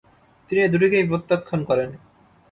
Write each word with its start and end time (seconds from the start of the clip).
তিনি 0.49 0.59
এ 0.61 0.71
দুটিকেই 0.73 1.09
প্রত্যাখ্যান 1.09 1.61
করেন। 1.69 1.89